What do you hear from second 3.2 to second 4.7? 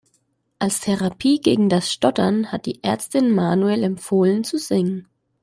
Manuel empfohlen zu